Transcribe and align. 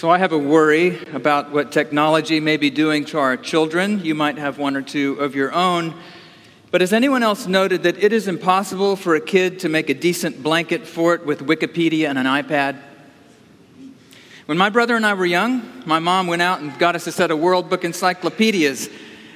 So, 0.00 0.08
I 0.08 0.16
have 0.16 0.32
a 0.32 0.38
worry 0.38 0.98
about 1.12 1.50
what 1.50 1.72
technology 1.72 2.40
may 2.40 2.56
be 2.56 2.70
doing 2.70 3.04
to 3.04 3.18
our 3.18 3.36
children. 3.36 4.02
You 4.02 4.14
might 4.14 4.38
have 4.38 4.56
one 4.56 4.74
or 4.74 4.80
two 4.80 5.20
of 5.20 5.34
your 5.34 5.52
own. 5.52 5.92
But 6.70 6.80
has 6.80 6.94
anyone 6.94 7.22
else 7.22 7.46
noted 7.46 7.82
that 7.82 8.02
it 8.02 8.10
is 8.10 8.26
impossible 8.26 8.96
for 8.96 9.14
a 9.14 9.20
kid 9.20 9.58
to 9.58 9.68
make 9.68 9.90
a 9.90 9.94
decent 9.94 10.42
blanket 10.42 10.86
fort 10.86 11.26
with 11.26 11.40
Wikipedia 11.40 12.08
and 12.08 12.16
an 12.16 12.24
iPad? 12.24 12.80
When 14.46 14.56
my 14.56 14.70
brother 14.70 14.96
and 14.96 15.04
I 15.04 15.12
were 15.12 15.26
young, 15.26 15.82
my 15.84 15.98
mom 15.98 16.28
went 16.28 16.40
out 16.40 16.62
and 16.62 16.78
got 16.78 16.96
us 16.96 17.06
a 17.06 17.12
set 17.12 17.30
of 17.30 17.38
World 17.38 17.68
Book 17.68 17.84
encyclopedias. 17.84 18.88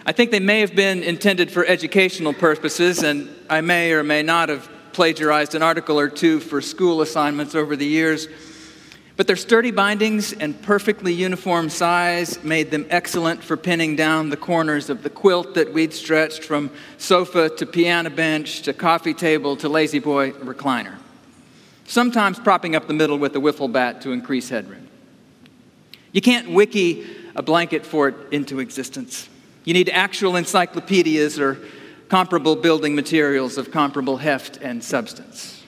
I 0.07 0.13
think 0.13 0.31
they 0.31 0.41
may 0.41 0.61
have 0.61 0.75
been 0.75 1.03
intended 1.03 1.51
for 1.51 1.67
educational 1.67 2.33
purposes, 2.33 3.03
and 3.03 3.29
I 3.51 3.61
may 3.61 3.93
or 3.93 4.03
may 4.03 4.23
not 4.23 4.49
have 4.49 4.67
plagiarized 4.95 5.55
an 5.55 5.63
article 5.63 6.01
or 6.01 6.09
two 6.09 6.41
for 6.41 6.63
school 6.63 7.03
assignments 7.03 7.55
over 7.55 7.77
the 7.77 7.85
years. 7.85 8.29
But 9.17 9.29
their 9.29 9.37
sturdy 9.37 9.71
bindings 9.71 10.33
and 10.33 10.61
perfectly 10.63 11.13
uniform 11.13 11.71
size 11.71 12.43
made 12.43 12.73
them 12.73 12.85
excellent 12.91 13.45
for 13.45 13.57
pinning 13.57 13.95
down 13.95 14.31
the 14.31 14.37
corners 14.37 14.91
of 14.91 15.05
the 15.05 15.11
quilt 15.11 15.55
that 15.55 15.73
we'd 15.73 15.93
stretched 15.93 16.43
from 16.43 16.71
sofa 16.99 17.49
to 17.51 17.67
piano 17.67 18.11
bench 18.11 18.63
to 18.63 18.73
coffee 18.73 19.15
table 19.15 19.57
to 19.59 19.69
La-Z-Boy 19.69 20.33
recliner. 20.33 20.97
Sometimes 21.87 22.41
propping 22.41 22.75
up 22.75 22.89
the 22.89 22.95
middle 22.95 23.19
with 23.19 23.37
a 23.37 23.39
wiffle 23.39 23.71
bat 23.71 24.01
to 24.03 24.11
increase 24.11 24.49
headroom. 24.49 24.89
You 26.11 26.21
can't 26.21 26.51
wiki 26.51 27.07
a 27.37 27.43
blanket 27.43 27.87
fort 27.87 28.33
into 28.33 28.59
existence. 28.59 29.29
You 29.65 29.75
need 29.75 29.91
actual 29.91 30.35
encyclopedias 30.37 31.39
or 31.39 31.59
comparable 32.09 32.57
building 32.57 32.95
materials 32.95 33.59
of 33.59 33.71
comparable 33.71 34.17
heft 34.17 34.59
and 34.59 34.83
substance. 34.83 35.64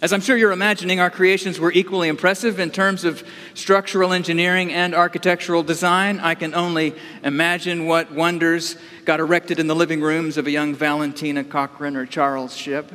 As 0.00 0.12
I'm 0.12 0.20
sure 0.20 0.36
you're 0.36 0.52
imagining, 0.52 1.00
our 1.00 1.10
creations 1.10 1.58
were 1.58 1.72
equally 1.72 2.06
impressive 2.06 2.60
in 2.60 2.70
terms 2.70 3.02
of 3.02 3.26
structural 3.54 4.12
engineering 4.12 4.72
and 4.72 4.94
architectural 4.94 5.64
design. 5.64 6.20
I 6.20 6.36
can 6.36 6.54
only 6.54 6.94
imagine 7.24 7.86
what 7.86 8.12
wonders 8.12 8.76
got 9.04 9.18
erected 9.18 9.58
in 9.58 9.66
the 9.66 9.74
living 9.74 10.00
rooms 10.00 10.36
of 10.36 10.46
a 10.46 10.52
young 10.52 10.72
Valentina 10.72 11.42
Cochrane 11.42 11.96
or 11.96 12.06
Charles 12.06 12.56
Ship. 12.56 12.92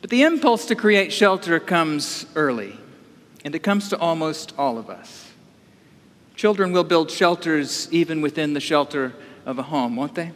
But 0.00 0.10
the 0.10 0.22
impulse 0.22 0.66
to 0.66 0.76
create 0.76 1.12
shelter 1.12 1.58
comes 1.58 2.26
early, 2.36 2.78
and 3.44 3.56
it 3.56 3.64
comes 3.64 3.88
to 3.88 3.98
almost 3.98 4.54
all 4.56 4.78
of 4.78 4.88
us. 4.88 5.32
Children 6.36 6.70
will 6.70 6.84
build 6.84 7.10
shelters 7.10 7.88
even 7.90 8.20
within 8.20 8.52
the 8.52 8.60
shelter 8.60 9.12
of 9.46 9.58
a 9.58 9.64
home, 9.64 9.96
won't 9.96 10.14
they? 10.14 10.30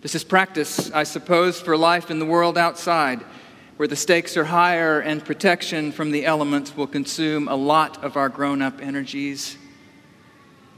This 0.00 0.14
is 0.14 0.22
practice, 0.22 0.92
I 0.92 1.02
suppose, 1.02 1.60
for 1.60 1.76
life 1.76 2.08
in 2.08 2.20
the 2.20 2.24
world 2.24 2.56
outside 2.56 3.20
where 3.78 3.86
the 3.86 3.94
stakes 3.94 4.36
are 4.36 4.44
higher 4.44 4.98
and 4.98 5.24
protection 5.24 5.92
from 5.92 6.10
the 6.10 6.26
elements 6.26 6.76
will 6.76 6.88
consume 6.88 7.46
a 7.46 7.54
lot 7.54 8.02
of 8.02 8.16
our 8.16 8.28
grown 8.28 8.60
up 8.60 8.82
energies. 8.82 9.56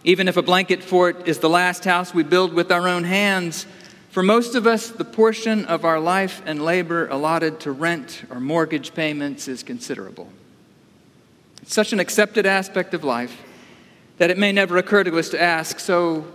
Even 0.04 0.28
if 0.28 0.36
a 0.36 0.42
blanket 0.42 0.84
fort 0.84 1.26
is 1.26 1.38
the 1.38 1.48
last 1.48 1.86
house 1.86 2.12
we 2.12 2.22
build 2.22 2.52
with 2.52 2.70
our 2.70 2.86
own 2.86 3.04
hands, 3.04 3.66
for 4.10 4.22
most 4.22 4.54
of 4.54 4.66
us, 4.66 4.90
the 4.90 5.04
portion 5.06 5.64
of 5.64 5.86
our 5.86 5.98
life 5.98 6.42
and 6.44 6.62
labor 6.62 7.08
allotted 7.08 7.58
to 7.60 7.72
rent 7.72 8.22
or 8.28 8.38
mortgage 8.38 8.92
payments 8.92 9.48
is 9.48 9.62
considerable. 9.62 10.30
It's 11.62 11.74
such 11.74 11.94
an 11.94 12.00
accepted 12.00 12.44
aspect 12.44 12.92
of 12.92 13.02
life 13.02 13.42
that 14.18 14.28
it 14.28 14.36
may 14.36 14.52
never 14.52 14.76
occur 14.76 15.04
to 15.04 15.18
us 15.18 15.30
to 15.30 15.40
ask 15.40 15.80
so, 15.80 16.26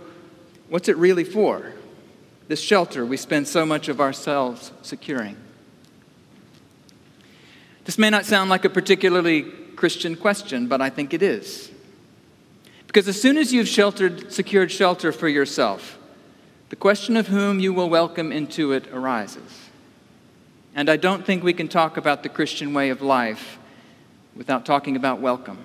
what's 0.68 0.88
it 0.88 0.96
really 0.96 1.22
for? 1.22 1.74
This 2.48 2.60
shelter 2.60 3.06
we 3.06 3.16
spend 3.16 3.46
so 3.46 3.64
much 3.64 3.88
of 3.88 4.00
ourselves 4.00 4.72
securing. 4.82 5.36
This 7.86 7.98
may 7.98 8.10
not 8.10 8.24
sound 8.26 8.50
like 8.50 8.64
a 8.64 8.68
particularly 8.68 9.42
Christian 9.76 10.16
question, 10.16 10.66
but 10.66 10.80
I 10.80 10.90
think 10.90 11.14
it 11.14 11.22
is. 11.22 11.70
Because 12.88 13.06
as 13.06 13.20
soon 13.20 13.38
as 13.38 13.52
you've 13.52 13.68
sheltered, 13.68 14.32
secured 14.32 14.72
shelter 14.72 15.12
for 15.12 15.28
yourself, 15.28 15.96
the 16.68 16.74
question 16.74 17.16
of 17.16 17.28
whom 17.28 17.60
you 17.60 17.72
will 17.72 17.88
welcome 17.88 18.32
into 18.32 18.72
it 18.72 18.88
arises. 18.88 19.68
And 20.74 20.90
I 20.90 20.96
don't 20.96 21.24
think 21.24 21.44
we 21.44 21.52
can 21.52 21.68
talk 21.68 21.96
about 21.96 22.24
the 22.24 22.28
Christian 22.28 22.74
way 22.74 22.90
of 22.90 23.02
life 23.02 23.56
without 24.34 24.66
talking 24.66 24.96
about 24.96 25.20
welcome. 25.20 25.58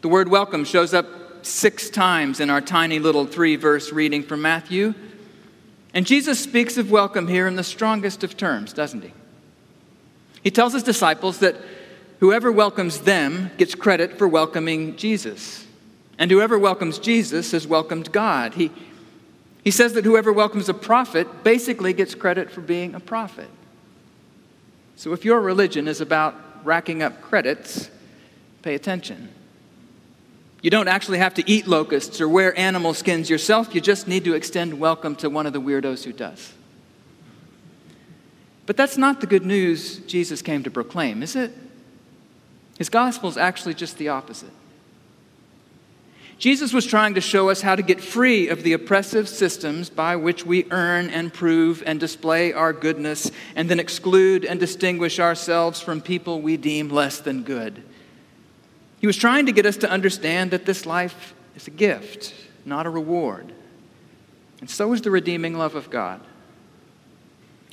The 0.00 0.08
word 0.08 0.28
welcome 0.28 0.64
shows 0.64 0.94
up 0.94 1.44
six 1.44 1.90
times 1.90 2.38
in 2.38 2.50
our 2.50 2.60
tiny 2.60 3.00
little 3.00 3.26
three 3.26 3.56
verse 3.56 3.90
reading 3.90 4.22
from 4.22 4.42
Matthew. 4.42 4.94
And 5.92 6.06
Jesus 6.06 6.38
speaks 6.38 6.76
of 6.76 6.92
welcome 6.92 7.26
here 7.26 7.48
in 7.48 7.56
the 7.56 7.64
strongest 7.64 8.22
of 8.22 8.36
terms, 8.36 8.72
doesn't 8.72 9.02
he? 9.02 9.12
He 10.44 10.50
tells 10.50 10.74
his 10.74 10.82
disciples 10.82 11.38
that 11.38 11.56
whoever 12.20 12.52
welcomes 12.52 13.00
them 13.00 13.50
gets 13.56 13.74
credit 13.74 14.18
for 14.18 14.28
welcoming 14.28 14.94
Jesus. 14.96 15.66
And 16.18 16.30
whoever 16.30 16.58
welcomes 16.58 16.98
Jesus 16.98 17.50
has 17.52 17.66
welcomed 17.66 18.12
God. 18.12 18.54
He, 18.54 18.70
he 19.64 19.70
says 19.70 19.94
that 19.94 20.04
whoever 20.04 20.32
welcomes 20.32 20.68
a 20.68 20.74
prophet 20.74 21.42
basically 21.42 21.94
gets 21.94 22.14
credit 22.14 22.50
for 22.50 22.60
being 22.60 22.94
a 22.94 23.00
prophet. 23.00 23.48
So 24.96 25.12
if 25.14 25.24
your 25.24 25.40
religion 25.40 25.88
is 25.88 26.02
about 26.02 26.36
racking 26.62 27.02
up 27.02 27.22
credits, 27.22 27.90
pay 28.62 28.74
attention. 28.74 29.30
You 30.60 30.70
don't 30.70 30.88
actually 30.88 31.18
have 31.18 31.34
to 31.34 31.50
eat 31.50 31.66
locusts 31.66 32.20
or 32.20 32.28
wear 32.28 32.56
animal 32.58 32.94
skins 32.94 33.28
yourself, 33.28 33.74
you 33.74 33.80
just 33.80 34.06
need 34.06 34.24
to 34.24 34.34
extend 34.34 34.78
welcome 34.78 35.16
to 35.16 35.30
one 35.30 35.46
of 35.46 35.54
the 35.54 35.60
weirdos 35.60 36.04
who 36.04 36.12
does. 36.12 36.52
But 38.66 38.76
that's 38.76 38.96
not 38.96 39.20
the 39.20 39.26
good 39.26 39.44
news 39.44 39.98
Jesus 39.98 40.42
came 40.42 40.62
to 40.62 40.70
proclaim, 40.70 41.22
is 41.22 41.36
it? 41.36 41.52
His 42.78 42.88
gospel 42.88 43.28
is 43.28 43.36
actually 43.36 43.74
just 43.74 43.98
the 43.98 44.08
opposite. 44.08 44.50
Jesus 46.38 46.72
was 46.72 46.84
trying 46.84 47.14
to 47.14 47.20
show 47.20 47.48
us 47.48 47.60
how 47.60 47.76
to 47.76 47.82
get 47.82 48.00
free 48.00 48.48
of 48.48 48.64
the 48.64 48.72
oppressive 48.72 49.28
systems 49.28 49.88
by 49.88 50.16
which 50.16 50.44
we 50.44 50.66
earn 50.70 51.08
and 51.10 51.32
prove 51.32 51.82
and 51.86 52.00
display 52.00 52.52
our 52.52 52.72
goodness 52.72 53.30
and 53.54 53.68
then 53.68 53.78
exclude 53.78 54.44
and 54.44 54.58
distinguish 54.58 55.20
ourselves 55.20 55.80
from 55.80 56.00
people 56.00 56.40
we 56.40 56.56
deem 56.56 56.88
less 56.88 57.20
than 57.20 57.44
good. 57.44 57.82
He 59.00 59.06
was 59.06 59.16
trying 59.16 59.46
to 59.46 59.52
get 59.52 59.66
us 59.66 59.76
to 59.78 59.90
understand 59.90 60.50
that 60.50 60.66
this 60.66 60.86
life 60.86 61.34
is 61.54 61.68
a 61.68 61.70
gift, 61.70 62.34
not 62.64 62.86
a 62.86 62.90
reward. 62.90 63.52
And 64.60 64.68
so 64.68 64.92
is 64.92 65.02
the 65.02 65.10
redeeming 65.10 65.56
love 65.56 65.76
of 65.76 65.88
God. 65.88 66.20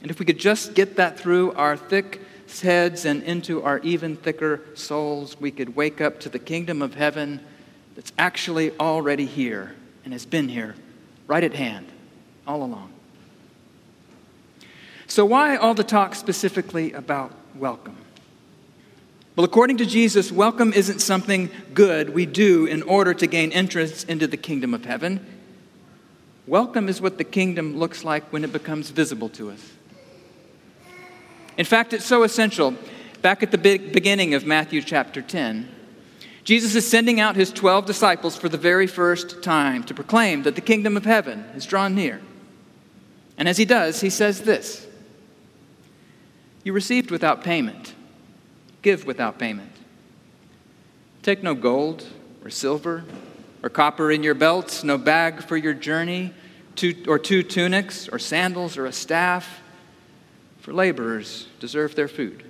And 0.02 0.10
if 0.10 0.20
we 0.20 0.26
could 0.26 0.40
just 0.40 0.74
get 0.74 0.96
that 0.98 1.20
through 1.20 1.54
our 1.54 1.78
thick 1.78 2.22
heads 2.60 3.06
and 3.06 3.24
into 3.24 3.64
our 3.64 3.80
even 3.80 4.18
thicker 4.18 4.62
souls, 4.74 5.40
we 5.40 5.52
could 5.52 5.76
wake 5.76 6.02
up 6.02 6.20
to 6.22 6.30
the 6.30 6.40
kingdom 6.40 6.82
of 6.82 6.96
heaven 6.96 7.40
that's 7.96 8.12
actually 8.18 8.72
already 8.80 9.26
here 9.26 9.76
and 10.04 10.14
has 10.14 10.26
been 10.26 10.50
here, 10.50 10.76
right 11.28 11.44
at 11.44 11.54
hand, 11.54 11.88
all 12.46 12.64
along. 12.64 12.92
So, 15.08 15.26
why 15.26 15.56
all 15.56 15.74
the 15.74 15.84
talk 15.84 16.16
specifically 16.16 16.94
about 16.94 17.32
welcome? 17.56 17.98
Well, 19.36 19.46
according 19.46 19.78
to 19.78 19.86
Jesus, 19.86 20.32
welcome 20.32 20.74
isn't 20.74 21.00
something 21.00 21.50
good 21.74 22.09
we 22.09 22.26
do 22.26 22.66
in 22.66 22.84
order 22.84 23.14
to 23.14 23.28
gain 23.28 23.52
entrance 23.52 24.04
into 24.04 24.28
the 24.28 24.38
kingdom 24.38 24.74
of 24.74 24.84
heaven. 24.84 25.26
Welcome 26.47 26.90
is 26.90 27.00
what 27.00 27.18
the 27.18 27.24
kingdom 27.24 27.78
looks 27.78 28.04
like 28.04 28.24
when 28.34 28.44
it 28.44 28.52
becomes 28.52 28.90
visible 28.90 29.30
to 29.30 29.52
us. 29.52 29.72
In 31.61 31.66
fact, 31.66 31.93
it's 31.93 32.05
so 32.05 32.23
essential. 32.23 32.73
Back 33.22 33.43
at 33.43 33.52
the 33.52 33.58
beginning 33.59 34.34
of 34.34 34.47
Matthew 34.47 34.81
chapter 34.81 35.22
10, 35.22 35.69
Jesus 36.43 36.73
is 36.73 36.90
sending 36.90 37.19
out 37.19 37.35
his 37.35 37.52
12 37.52 37.85
disciples 37.85 38.35
for 38.35 38.49
the 38.49 38.58
very 38.58 38.87
first 38.87 39.43
time 39.43 39.84
to 39.84 39.93
proclaim 39.93 40.41
that 40.41 40.55
the 40.55 40.61
kingdom 40.61 40.97
of 40.97 41.05
heaven 41.05 41.41
is 41.53 41.67
drawn 41.67 41.93
near. 41.93 42.19
And 43.37 43.47
as 43.47 43.58
he 43.58 43.66
does, 43.66 44.02
he 44.02 44.09
says 44.09 44.41
this 44.41 44.87
You 46.63 46.73
received 46.73 47.11
without 47.11 47.43
payment, 47.43 47.93
give 48.81 49.05
without 49.05 49.37
payment. 49.37 49.75
Take 51.22 51.43
no 51.43 51.53
gold 51.53 52.08
or 52.43 52.49
silver 52.49 53.03
or 53.61 53.69
copper 53.69 54.11
in 54.11 54.23
your 54.23 54.34
belts, 54.34 54.84
no 54.84 54.97
bag 54.97 55.43
for 55.43 55.58
your 55.58 55.75
journey, 55.75 56.34
two, 56.75 57.03
or 57.08 57.19
two 57.19 57.43
tunics 57.43 58.09
or 58.09 58.17
sandals 58.17 58.78
or 58.78 58.87
a 58.87 58.91
staff 58.91 59.60
for 60.61 60.72
laborers 60.73 61.47
deserve 61.59 61.96
their 61.96 62.08
food. 62.08 62.43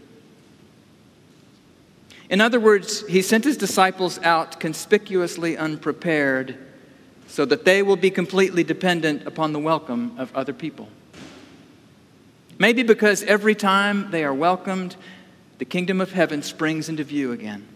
In 2.29 2.39
other 2.39 2.59
words, 2.59 3.05
he 3.07 3.21
sent 3.21 3.43
his 3.43 3.57
disciples 3.57 4.19
out 4.19 4.59
conspicuously 4.59 5.57
unprepared 5.57 6.57
so 7.27 7.45
that 7.45 7.65
they 7.65 7.81
will 7.81 7.95
be 7.95 8.11
completely 8.11 8.63
dependent 8.63 9.25
upon 9.25 9.53
the 9.53 9.59
welcome 9.59 10.17
of 10.17 10.33
other 10.35 10.53
people. 10.53 10.89
Maybe 12.59 12.83
because 12.83 13.23
every 13.23 13.55
time 13.55 14.11
they 14.11 14.23
are 14.23 14.33
welcomed, 14.33 14.95
the 15.57 15.65
kingdom 15.65 15.99
of 15.99 16.11
heaven 16.11 16.43
springs 16.43 16.89
into 16.89 17.03
view 17.03 17.31
again. 17.31 17.67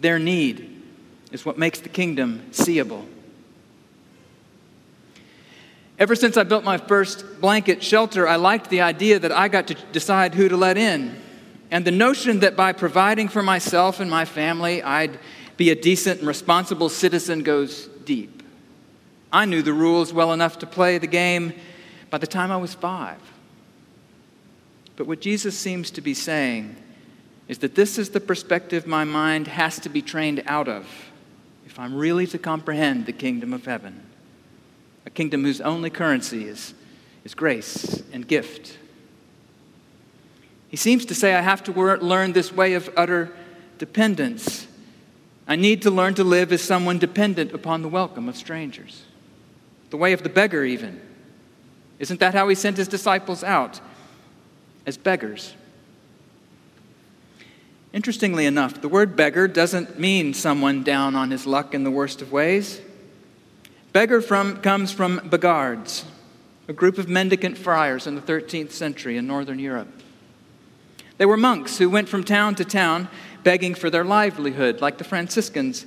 Their 0.00 0.18
need 0.18 0.82
is 1.30 1.44
what 1.44 1.58
makes 1.58 1.80
the 1.80 1.88
kingdom 1.88 2.42
seeable. 2.52 3.06
Ever 5.98 6.16
since 6.16 6.36
I 6.36 6.42
built 6.42 6.64
my 6.64 6.78
first 6.78 7.40
blanket 7.40 7.82
shelter, 7.82 8.26
I 8.26 8.36
liked 8.36 8.68
the 8.68 8.80
idea 8.80 9.18
that 9.18 9.30
I 9.30 9.48
got 9.48 9.68
to 9.68 9.74
decide 9.92 10.34
who 10.34 10.48
to 10.48 10.56
let 10.56 10.76
in. 10.76 11.20
And 11.70 11.84
the 11.84 11.92
notion 11.92 12.40
that 12.40 12.56
by 12.56 12.72
providing 12.72 13.28
for 13.28 13.42
myself 13.42 14.00
and 14.00 14.10
my 14.10 14.24
family, 14.24 14.82
I'd 14.82 15.18
be 15.56 15.70
a 15.70 15.74
decent 15.74 16.18
and 16.18 16.28
responsible 16.28 16.88
citizen 16.88 17.42
goes 17.42 17.86
deep. 18.04 18.42
I 19.32 19.44
knew 19.44 19.62
the 19.62 19.72
rules 19.72 20.12
well 20.12 20.32
enough 20.32 20.58
to 20.60 20.66
play 20.66 20.98
the 20.98 21.06
game 21.06 21.52
by 22.10 22.18
the 22.18 22.26
time 22.26 22.50
I 22.50 22.56
was 22.56 22.74
five. 22.74 23.18
But 24.96 25.06
what 25.06 25.20
Jesus 25.20 25.58
seems 25.58 25.90
to 25.92 26.00
be 26.00 26.14
saying 26.14 26.76
is 27.48 27.58
that 27.58 27.74
this 27.74 27.98
is 27.98 28.10
the 28.10 28.20
perspective 28.20 28.86
my 28.86 29.04
mind 29.04 29.48
has 29.48 29.78
to 29.80 29.88
be 29.88 30.02
trained 30.02 30.42
out 30.46 30.68
of 30.68 30.86
if 31.66 31.78
I'm 31.78 31.94
really 31.94 32.26
to 32.28 32.38
comprehend 32.38 33.06
the 33.06 33.12
kingdom 33.12 33.52
of 33.52 33.64
heaven, 33.64 34.03
a 35.06 35.10
kingdom 35.10 35.44
whose 35.44 35.60
only 35.60 35.90
currency 35.90 36.46
is, 36.46 36.74
is 37.24 37.34
grace 37.34 38.02
and 38.12 38.26
gift. 38.26 38.78
He 40.68 40.76
seems 40.76 41.04
to 41.06 41.14
say 41.14 41.34
I 41.34 41.40
have 41.40 41.62
to 41.64 41.72
learn 41.72 42.32
this 42.32 42.52
way 42.52 42.74
of 42.74 42.90
utter 42.96 43.34
dependence. 43.78 44.66
I 45.46 45.56
need 45.56 45.82
to 45.82 45.90
learn 45.90 46.14
to 46.14 46.24
live 46.24 46.52
as 46.52 46.62
someone 46.62 46.98
dependent 46.98 47.52
upon 47.52 47.82
the 47.82 47.88
welcome 47.88 48.28
of 48.28 48.36
strangers. 48.36 49.04
The 49.90 49.96
way 49.96 50.12
of 50.12 50.22
the 50.22 50.28
beggar, 50.28 50.64
even. 50.64 51.00
Isn't 51.98 52.20
that 52.20 52.34
how 52.34 52.48
he 52.48 52.54
sent 52.54 52.76
his 52.76 52.88
disciples 52.88 53.44
out? 53.44 53.80
As 54.86 54.96
beggars. 54.96 55.54
Interestingly 57.92 58.44
enough, 58.44 58.80
the 58.80 58.88
word 58.88 59.14
beggar 59.14 59.46
doesn't 59.46 59.98
mean 60.00 60.34
someone 60.34 60.82
down 60.82 61.14
on 61.14 61.30
his 61.30 61.46
luck 61.46 61.74
in 61.74 61.84
the 61.84 61.90
worst 61.90 62.20
of 62.20 62.32
ways. 62.32 62.80
Beggar 63.94 64.20
from, 64.20 64.56
comes 64.56 64.90
from 64.90 65.20
Beghards, 65.30 66.04
a 66.66 66.72
group 66.72 66.98
of 66.98 67.08
mendicant 67.08 67.56
friars 67.56 68.08
in 68.08 68.16
the 68.16 68.20
13th 68.20 68.72
century 68.72 69.16
in 69.16 69.28
northern 69.28 69.60
Europe. 69.60 69.86
They 71.16 71.26
were 71.26 71.36
monks 71.36 71.78
who 71.78 71.88
went 71.88 72.08
from 72.08 72.24
town 72.24 72.56
to 72.56 72.64
town 72.64 73.06
begging 73.44 73.76
for 73.76 73.90
their 73.90 74.02
livelihood, 74.02 74.80
like 74.80 74.98
the 74.98 75.04
Franciscans. 75.04 75.86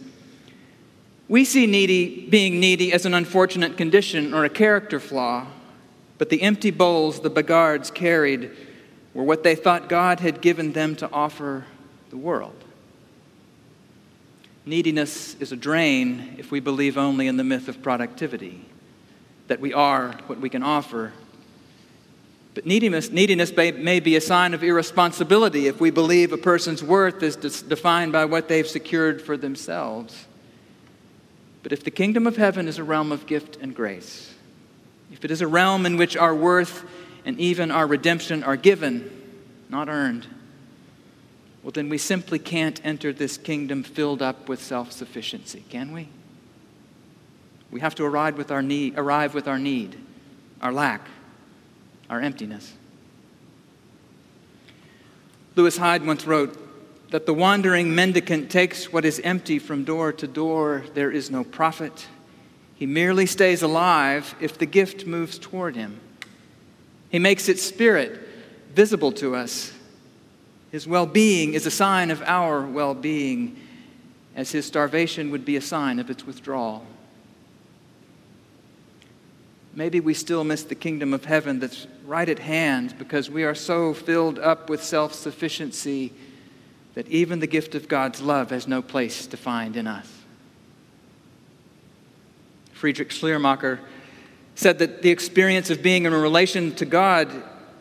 We 1.27 1.43
see 1.43 1.67
needy, 1.67 2.25
being 2.29 2.61
needy 2.61 2.93
as 2.93 3.05
an 3.05 3.13
unfortunate 3.13 3.75
condition 3.75 4.33
or 4.33 4.45
a 4.45 4.49
character 4.49 5.01
flaw, 5.01 5.45
but 6.17 6.29
the 6.29 6.43
empty 6.43 6.71
bowls 6.71 7.19
the 7.19 7.29
Beghards 7.29 7.91
carried 7.93 8.51
were 9.13 9.23
what 9.23 9.43
they 9.43 9.53
thought 9.53 9.89
God 9.89 10.21
had 10.21 10.39
given 10.39 10.71
them 10.71 10.95
to 10.95 11.11
offer 11.11 11.65
the 12.09 12.15
world. 12.15 12.63
Neediness 14.67 15.37
is 15.39 15.53
a 15.53 15.55
drain 15.55 16.35
if 16.37 16.51
we 16.51 16.59
believe 16.59 16.97
only 16.97 17.27
in 17.27 17.37
the 17.37 17.43
myth 17.45 17.69
of 17.69 17.81
productivity, 17.81 18.65
that 19.47 19.61
we 19.61 19.73
are 19.73 20.11
what 20.25 20.41
we 20.41 20.49
can 20.49 20.61
offer. 20.61 21.13
But 22.53 22.65
neediness, 22.65 23.09
neediness 23.09 23.55
may, 23.55 23.71
may 23.71 24.01
be 24.01 24.17
a 24.17 24.21
sign 24.21 24.53
of 24.53 24.65
irresponsibility 24.65 25.67
if 25.67 25.79
we 25.79 25.89
believe 25.89 26.33
a 26.33 26.37
person's 26.37 26.83
worth 26.83 27.23
is 27.23 27.37
defined 27.37 28.11
by 28.11 28.25
what 28.25 28.49
they've 28.49 28.67
secured 28.67 29.21
for 29.21 29.37
themselves. 29.37 30.25
But 31.63 31.71
if 31.71 31.85
the 31.85 31.91
kingdom 31.91 32.27
of 32.27 32.35
heaven 32.35 32.67
is 32.67 32.77
a 32.77 32.83
realm 32.83 33.13
of 33.13 33.25
gift 33.25 33.55
and 33.61 33.73
grace, 33.73 34.33
if 35.13 35.23
it 35.23 35.31
is 35.31 35.39
a 35.39 35.47
realm 35.47 35.85
in 35.85 35.95
which 35.95 36.17
our 36.17 36.35
worth 36.35 36.83
and 37.23 37.39
even 37.39 37.71
our 37.71 37.87
redemption 37.87 38.43
are 38.43 38.57
given, 38.57 39.09
not 39.69 39.87
earned, 39.87 40.27
well, 41.67 41.73
then 41.73 41.89
we 41.89 41.97
simply 41.97 42.39
can't 42.39 42.79
enter 42.85 43.11
this 43.11 43.35
kingdom 43.35 43.83
filled 43.83 44.21
up 44.21 44.47
with 44.47 44.63
self 44.63 44.93
sufficiency, 44.93 45.65
can 45.67 45.91
we? 45.91 46.07
We 47.71 47.81
have 47.81 47.93
to 47.95 48.05
arrive 48.05 48.37
with 48.37 48.51
our 48.51 48.61
need, 48.61 48.97
arrive 48.97 49.33
with 49.33 49.49
our 49.49 49.59
need, 49.59 49.97
our 50.61 50.71
lack, 50.71 51.01
our 52.09 52.21
emptiness. 52.21 52.71
Lewis 55.57 55.75
Hyde 55.75 56.05
once 56.05 56.25
wrote 56.25 56.57
that 57.11 57.25
the 57.25 57.33
wandering 57.33 57.93
mendicant 57.93 58.49
takes 58.49 58.93
what 58.93 59.03
is 59.03 59.19
empty 59.25 59.59
from 59.59 59.83
door 59.83 60.13
to 60.13 60.25
door. 60.25 60.85
There 60.93 61.11
is 61.11 61.29
no 61.29 61.43
profit. 61.43 62.07
He 62.75 62.85
merely 62.85 63.25
stays 63.25 63.61
alive 63.61 64.35
if 64.39 64.57
the 64.57 64.65
gift 64.65 65.05
moves 65.05 65.37
toward 65.37 65.75
him. 65.75 65.99
He 67.09 67.19
makes 67.19 67.49
its 67.49 67.61
spirit 67.61 68.25
visible 68.73 69.11
to 69.11 69.35
us 69.35 69.73
his 70.71 70.87
well 70.87 71.05
being 71.05 71.53
is 71.53 71.65
a 71.65 71.71
sign 71.71 72.11
of 72.11 72.21
our 72.23 72.61
well 72.61 72.93
being, 72.93 73.57
as 74.35 74.51
his 74.51 74.65
starvation 74.65 75.31
would 75.31 75.45
be 75.45 75.55
a 75.55 75.61
sign 75.61 75.99
of 75.99 76.09
its 76.09 76.25
withdrawal. 76.25 76.85
Maybe 79.73 79.99
we 79.99 80.13
still 80.13 80.43
miss 80.43 80.63
the 80.63 80.75
kingdom 80.75 81.13
of 81.13 81.25
heaven 81.25 81.59
that's 81.59 81.87
right 82.05 82.27
at 82.27 82.39
hand 82.39 82.97
because 82.97 83.29
we 83.29 83.43
are 83.43 83.53
so 83.53 83.93
filled 83.93 84.39
up 84.39 84.69
with 84.69 84.83
self 84.83 85.13
sufficiency 85.13 86.13
that 86.95 87.07
even 87.09 87.39
the 87.39 87.47
gift 87.47 87.75
of 87.75 87.87
God's 87.87 88.21
love 88.21 88.49
has 88.49 88.67
no 88.67 88.81
place 88.81 89.27
to 89.27 89.37
find 89.37 89.77
in 89.77 89.85
us. 89.85 90.11
Friedrich 92.73 93.11
Schleiermacher 93.11 93.79
said 94.55 94.79
that 94.79 95.03
the 95.03 95.11
experience 95.11 95.69
of 95.69 95.83
being 95.83 96.05
in 96.05 96.13
a 96.13 96.17
relation 96.17 96.73
to 96.75 96.85
God 96.85 97.31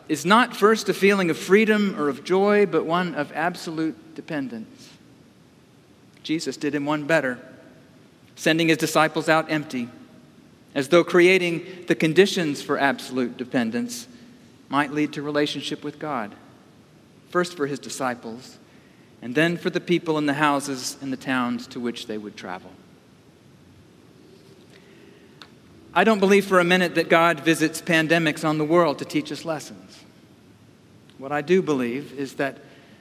is 0.09 0.25
not 0.25 0.55
first 0.55 0.89
a 0.89 0.93
feeling 0.93 1.29
of 1.29 1.37
freedom 1.37 1.99
or 1.99 2.09
of 2.09 2.23
joy, 2.23 2.65
but 2.65 2.85
one 2.85 3.15
of 3.15 3.31
absolute 3.33 4.15
dependence. 4.15 4.89
Jesus 6.23 6.57
did 6.57 6.75
him 6.75 6.85
one 6.85 7.05
better, 7.05 7.39
sending 8.35 8.67
his 8.69 8.77
disciples 8.77 9.29
out 9.29 9.51
empty, 9.51 9.89
as 10.75 10.89
though 10.89 11.03
creating 11.03 11.85
the 11.87 11.95
conditions 11.95 12.61
for 12.61 12.77
absolute 12.77 13.37
dependence 13.37 14.07
might 14.69 14.91
lead 14.91 15.13
to 15.13 15.21
relationship 15.21 15.83
with 15.83 15.99
God. 15.99 16.35
First 17.29 17.55
for 17.55 17.67
his 17.67 17.79
disciples, 17.79 18.57
and 19.21 19.35
then 19.35 19.57
for 19.57 19.69
the 19.69 19.79
people 19.79 20.17
in 20.17 20.25
the 20.25 20.33
houses 20.33 20.97
and 21.01 21.11
the 21.11 21.17
towns 21.17 21.67
to 21.67 21.79
which 21.79 22.07
they 22.07 22.17
would 22.17 22.35
travel. 22.37 22.71
I 25.97 26.03
don't 26.03 26.19
believe 26.19 26.45
for 26.45 26.59
a 26.59 26.63
minute 26.63 26.93
that 26.93 27.09
God 27.09 27.39
visits 27.39 27.81
pandemics 27.81 28.47
on 28.47 28.59
the 28.59 28.63
world 28.63 28.99
to 28.99 29.05
teach 29.05 29.31
us 29.31 29.43
lessons. 29.43 29.97
What 31.17 31.31
I 31.31 31.41
do 31.41 31.63
believe 31.63 32.13
is 32.13 32.35
that 32.35 32.59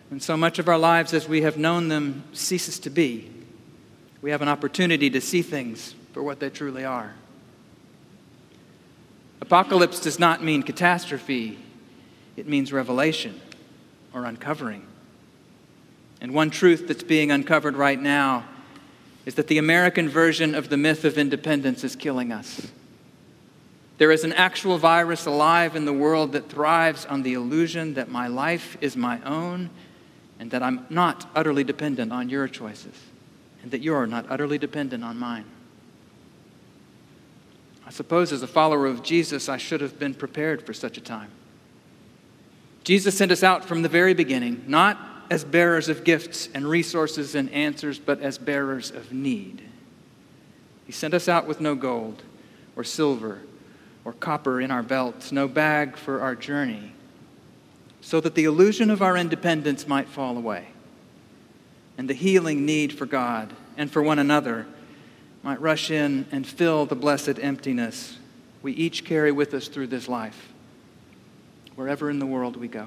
when 0.08 0.18
so 0.18 0.34
much 0.34 0.58
of 0.58 0.66
our 0.66 0.78
lives 0.78 1.12
as 1.12 1.28
we 1.28 1.42
have 1.42 1.58
known 1.58 1.88
them 1.88 2.24
ceases 2.32 2.78
to 2.78 2.88
be, 2.88 3.30
we 4.22 4.30
have 4.30 4.40
an 4.40 4.48
opportunity 4.48 5.10
to 5.10 5.20
see 5.20 5.42
things 5.42 5.94
for 6.14 6.22
what 6.22 6.40
they 6.40 6.48
truly 6.48 6.86
are. 6.86 7.12
Apocalypse 9.42 10.00
does 10.00 10.18
not 10.18 10.42
mean 10.42 10.62
catastrophe, 10.62 11.58
it 12.34 12.48
means 12.48 12.72
revelation 12.72 13.38
or 14.14 14.24
uncovering. 14.24 14.86
And 16.22 16.32
one 16.32 16.48
truth 16.48 16.88
that's 16.88 17.02
being 17.02 17.30
uncovered 17.30 17.76
right 17.76 18.00
now 18.00 18.46
is 19.26 19.34
that 19.34 19.48
the 19.48 19.58
American 19.58 20.08
version 20.08 20.54
of 20.54 20.70
the 20.70 20.78
myth 20.78 21.04
of 21.04 21.18
independence 21.18 21.84
is 21.84 21.94
killing 21.94 22.32
us. 22.32 22.68
There 23.98 24.12
is 24.12 24.24
an 24.24 24.32
actual 24.34 24.76
virus 24.76 25.24
alive 25.26 25.74
in 25.74 25.86
the 25.86 25.92
world 25.92 26.32
that 26.32 26.50
thrives 26.50 27.06
on 27.06 27.22
the 27.22 27.34
illusion 27.34 27.94
that 27.94 28.10
my 28.10 28.26
life 28.26 28.76
is 28.80 28.96
my 28.96 29.22
own 29.22 29.70
and 30.38 30.50
that 30.50 30.62
I'm 30.62 30.86
not 30.90 31.30
utterly 31.34 31.64
dependent 31.64 32.12
on 32.12 32.28
your 32.28 32.46
choices 32.46 32.94
and 33.62 33.70
that 33.70 33.80
you're 33.80 34.06
not 34.06 34.26
utterly 34.28 34.58
dependent 34.58 35.02
on 35.02 35.18
mine. 35.18 35.46
I 37.86 37.90
suppose 37.90 38.32
as 38.32 38.42
a 38.42 38.46
follower 38.46 38.86
of 38.86 39.02
Jesus, 39.02 39.48
I 39.48 39.56
should 39.56 39.80
have 39.80 39.98
been 39.98 40.12
prepared 40.12 40.66
for 40.66 40.74
such 40.74 40.98
a 40.98 41.00
time. 41.00 41.30
Jesus 42.84 43.16
sent 43.16 43.32
us 43.32 43.42
out 43.42 43.64
from 43.64 43.82
the 43.82 43.88
very 43.88 44.12
beginning, 44.12 44.64
not 44.66 44.98
as 45.30 45.42
bearers 45.42 45.88
of 45.88 46.04
gifts 46.04 46.48
and 46.52 46.68
resources 46.68 47.34
and 47.34 47.50
answers, 47.50 47.98
but 47.98 48.20
as 48.20 48.38
bearers 48.38 48.90
of 48.90 49.12
need. 49.12 49.62
He 50.84 50.92
sent 50.92 51.14
us 51.14 51.28
out 51.28 51.46
with 51.46 51.60
no 51.60 51.74
gold 51.74 52.22
or 52.76 52.84
silver 52.84 53.40
or 54.06 54.12
copper 54.12 54.60
in 54.60 54.70
our 54.70 54.84
belts, 54.84 55.32
no 55.32 55.48
bag 55.48 55.96
for 55.96 56.20
our 56.20 56.36
journey, 56.36 56.92
so 58.00 58.20
that 58.20 58.36
the 58.36 58.44
illusion 58.44 58.88
of 58.88 59.02
our 59.02 59.16
independence 59.16 59.88
might 59.88 60.08
fall 60.08 60.38
away, 60.38 60.68
and 61.98 62.08
the 62.08 62.14
healing 62.14 62.64
need 62.64 62.92
for 62.92 63.04
God 63.04 63.52
and 63.76 63.90
for 63.90 64.00
one 64.00 64.20
another 64.20 64.64
might 65.42 65.60
rush 65.60 65.90
in 65.90 66.24
and 66.30 66.46
fill 66.46 66.86
the 66.86 66.94
blessed 66.94 67.40
emptiness 67.40 68.16
we 68.62 68.72
each 68.74 69.04
carry 69.04 69.32
with 69.32 69.52
us 69.52 69.66
through 69.66 69.88
this 69.88 70.08
life, 70.08 70.52
wherever 71.74 72.08
in 72.08 72.20
the 72.20 72.26
world 72.26 72.56
we 72.56 72.68
go. 72.68 72.86